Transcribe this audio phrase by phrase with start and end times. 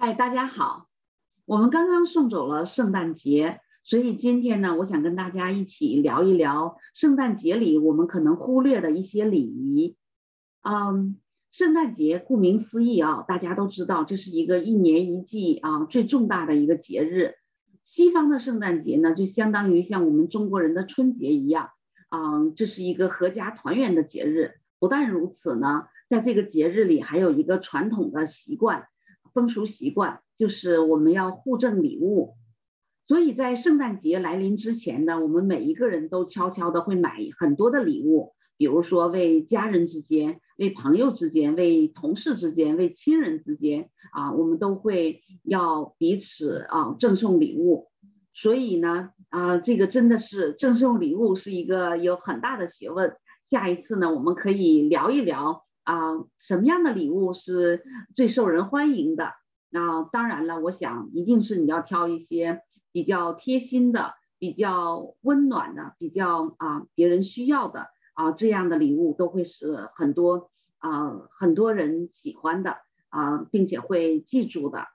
[0.00, 0.86] 嗨，大家好！
[1.44, 9.96] 我们刚刚送走了圣诞节，所以今天呢，我想跟大家一起聊一聊圣诞节里我们可能忽略的一些礼仪。
[10.62, 11.18] 嗯，
[11.50, 17.34] 圣诞节顾名思义啊，大家都知道这是一个一年一季啊最重大的一个节日。
[17.82, 21.70] 西方的圣诞节呢，就相当于像我们中国人的春节一样，
[22.10, 24.60] 嗯，这是一个合家团圆的节日。
[24.78, 28.86] 不但如此呢，在这个节日里还有一个传统的习惯。
[29.32, 32.36] 风俗习惯就是我们要互赠礼物，
[33.06, 47.88] 所以在圣诞节来临之前呢，我们每一个人都悄悄的会买很多的礼物，比如说为家人之间、为朋友之间、为同事之间、为亲人之间啊，我们都会要彼此啊赠送礼物。
[48.34, 53.16] 所以呢，啊，这个真的是赠送礼物是一个有很大的学问。
[53.42, 55.64] 下一次呢，我们可以聊一聊。
[55.88, 57.82] 啊，什么样的礼物是
[58.14, 59.32] 最受人欢迎的？
[59.70, 62.60] 那当然了，我想一定是你要挑一些
[62.92, 72.76] 比较贴心的、比较温暖的、比较啊别人需要的啊这样的礼物，都会是很多啊很多人喜欢的
[73.08, 74.88] 啊，并且会记住的。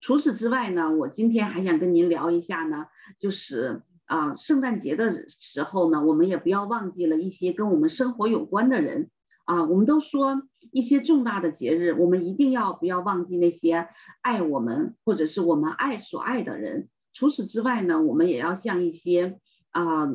[0.00, 2.88] 除此之外呢，我今天还想跟您聊一下呢，
[3.20, 9.08] 就是啊圣诞节的时候呢，我们也不要忘记了一些跟我们生活有关的人。
[9.44, 13.88] 啊，我们都说一些重大的节日，我们一定要不要忘记那些
[14.20, 16.88] 爱我们或者是我们爱所爱的人。
[17.12, 19.38] 除此之外呢，我们也要像一些
[19.70, 20.08] 啊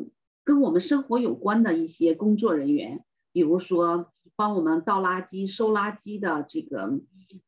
[0.44, 7.00] 跟我们生活有关的一些工作人员，比如说帮我们倒垃圾、收垃圾的这个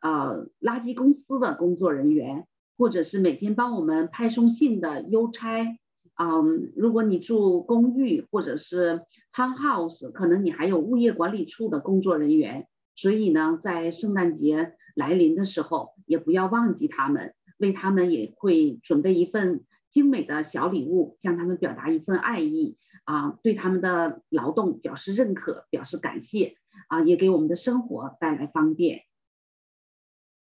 [0.01, 2.45] 呃垃圾公司的工作人员，
[2.77, 5.77] 或者是每天帮我们派送信的邮差。
[6.21, 26.57] 嗯，如果你住公寓或者是 townhouse，可能你还有物业管理处的工作人员，所以呢，在圣诞节来临的时候，也不要忘记他们，为他们也会准备一份精美的小礼物，向他们表达一份爱意啊，对他们的劳动表示认可，表示感谢
[26.89, 29.03] 啊，也给我们的生活带来方便。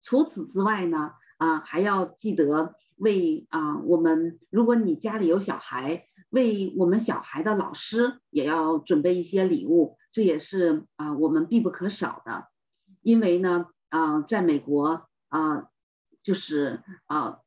[0.02, 2.76] 除此之外呢，啊，还要记得。
[3.00, 12.50] 为啊，我们如果你家里有小孩，为我们小孩的老师也要准备一些礼物，这也是啊我们必不可少的。
[13.02, 15.70] 因为呢啊，在美国啊，
[16.24, 17.40] 就是啊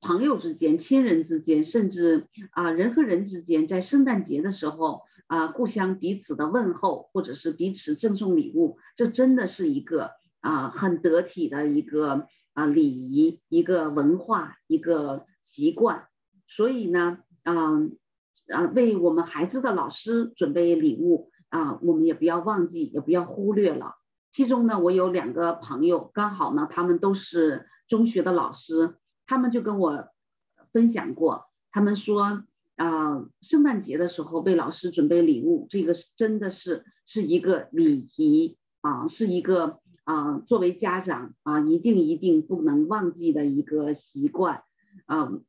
[0.00, 12.28] 朋友之间、亲人之间，甚至啊人和人之间，在圣诞节的时候啊，互相彼此的问候，或者是彼此赠送礼物，这真的是一个啊很得体的一个。
[12.56, 16.08] 啊，礼仪一个文化，一个习惯，
[16.48, 17.98] 所以呢，嗯，
[18.48, 23.96] 啊，为我们孩子的老师准备礼物啊，我们也不要忘记，也不要忽略了。
[24.32, 28.96] 其中呢，我有两个朋友，刚好呢，他们都是中学的老师，
[29.26, 30.08] 他们就跟我
[30.72, 32.42] 分享过，他们说
[32.76, 39.78] 啊，圣诞节的时候为老师准备礼物，这个真的是是一个礼仪啊，是一个。
[40.06, 44.62] 啊，作为家长啊，一定一定不能忘记的一个习惯。
[45.08, 45.44] 嗯，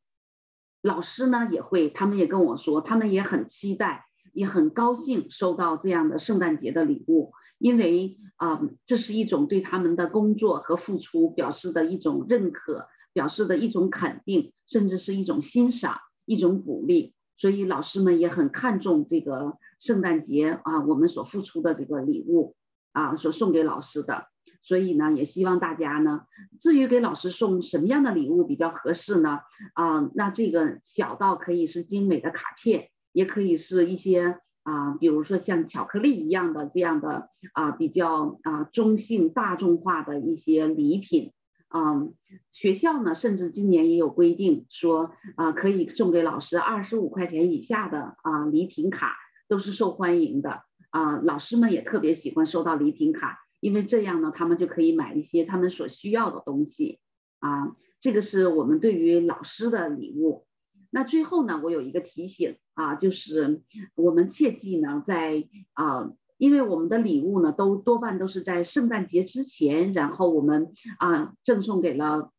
[0.81, 17.13] 老师呢也会，他们也跟我说，他们也很期待，也很高兴收到这样的圣诞节的礼物，因为啊，这是一种对他们的工作和付出表示的一种认可，表示的一种肯定，甚至是一种欣赏，一种鼓励。
[17.37, 22.55] 所以老师们也很看重这个圣诞节啊，我们所付出的这个礼物
[22.91, 24.29] 啊，所送给老师的。
[24.67, 26.25] 所以呢，也希望大家呢，
[26.59, 29.39] 至于给老师送什么样的礼物比较合适呢？
[29.75, 41.31] 啊，那这个小到可以是精美的卡片，也可以是一些啊，比如说像巧克力一样的这样的啊，比较啊中性大众化的一些礼品。
[41.73, 42.13] 嗯，
[42.51, 49.15] 学校呢，甚至今年也有规定说啊，可以送给老师二十五块钱以下的啊礼品卡
[49.47, 53.46] 都是受欢迎的啊，老师们也特别喜欢收到礼品卡。
[53.59, 56.99] 因为这样呢，他们就可以买一些他们所需要的东西
[57.39, 57.75] 啊。
[57.99, 60.45] 这个是我们对于老师的礼物。
[60.91, 63.63] 那最后呢，我有一个提醒啊，就是
[63.95, 72.31] 我们切记呢，在啊，因为我们的礼物呢，都多半都是在圣诞节之前，然后我们啊赠送给了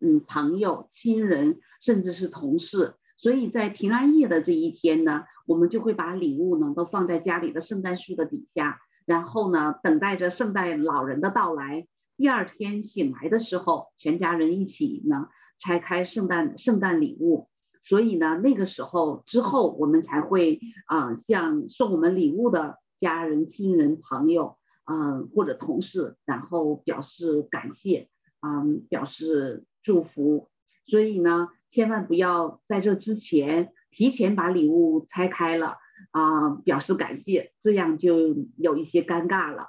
[0.00, 2.94] 嗯朋友、亲人，甚至是同事。
[3.16, 8.78] 所以在平安夜的这一天呢，我们就会把礼物呢都放在家里的圣诞树的底下。
[9.10, 11.88] 然后呢，等待着圣诞老人的到来。
[12.16, 15.26] 第二天醒来的时候，全家人一起呢
[15.58, 17.48] 拆开圣诞圣诞礼物。
[17.82, 28.08] 所以呢，那个时候之后，我们才会啊向送我们礼物的家人、亲人、朋友啊或者同事，然后表示感谢
[28.46, 30.48] 嗯表示祝福。
[30.86, 35.78] 所以呢，千万不要在这之前提前把礼物拆开了
[36.10, 39.68] 啊，表示感谢，这样就有一些尴尬了。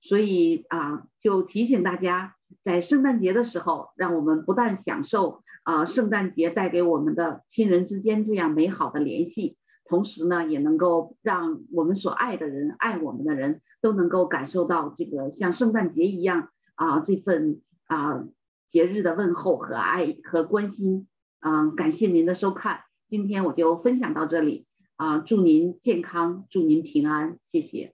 [0.00, 18.24] 所以啊，就提醒大家，在圣诞节的时候，让我们不但享受啊圣诞节带给我们的亲人之间这样美好的联系，同时呢，也能够让我们所爱的人、爱我们的人都能够感受到这个像圣诞节一样啊这份啊
[18.68, 21.06] 节日的问候和爱和关心。
[21.40, 24.66] 嗯，感谢您的收看，今天我就分享到这里
[25.02, 27.92] 啊，祝您健康，祝您平安，谢谢。